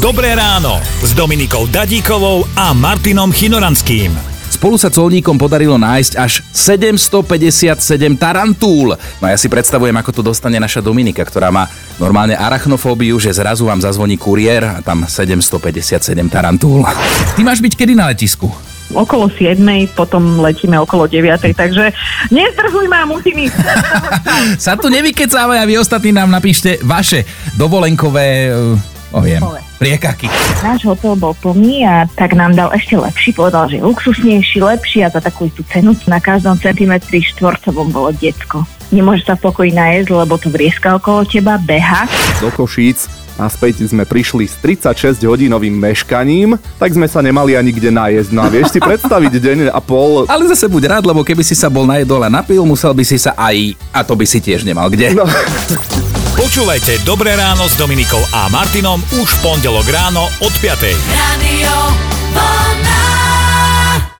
[0.00, 4.08] Dobré ráno s Dominikou Dadíkovou a Martinom Chinoranským.
[4.48, 7.76] Spolu sa colníkom podarilo nájsť až 757
[8.16, 8.96] tarantúl.
[8.96, 11.68] No a ja si predstavujem, ako to dostane naša Dominika, ktorá má
[12.00, 16.00] normálne arachnofóbiu, že zrazu vám zazvoní kuriér a tam 757
[16.32, 16.80] tarantúl.
[17.36, 18.48] Ty máš byť kedy na letisku?
[18.90, 19.62] okolo 7,
[19.94, 21.94] potom letíme okolo 9, takže
[22.34, 23.58] nezdržujme a musím ísť.
[24.66, 27.22] Sa tu nevykecávaj a vy ostatní nám napíšte vaše
[27.54, 28.50] dovolenkové
[29.12, 29.42] oh, viem,
[29.80, 30.26] priekaky.
[30.60, 33.32] Náš hotel bol plný a tak nám dal ešte lepší.
[33.32, 35.96] Povedal, že je luxusnejší, lepší a za takú tú cenu.
[36.04, 38.62] Na každom centimetri štvorcovom bolo detsko.
[38.90, 42.10] Nemôže sa v pokoji najesť, lebo to vrieska okolo teba, beha.
[42.42, 43.06] do Košíc.
[43.40, 48.36] Naspäť sme prišli s 36 hodinovým meškaním, tak sme sa nemali ani kde najesť.
[48.36, 50.28] No a vieš si predstaviť deň a pol...
[50.28, 53.16] Ale zase buď rád, lebo keby si sa bol najedol a napil, musel by si
[53.16, 53.80] sa aj...
[53.96, 55.16] A to by si tiež nemal kde.
[55.16, 55.24] No,
[56.38, 60.86] Počúvajte Dobré ráno s Dominikou a Martinom už v pondelok ráno od 5.
[61.10, 61.72] Radio.